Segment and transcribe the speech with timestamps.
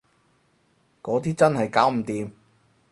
[1.03, 2.31] 嗰啲真係搞唔掂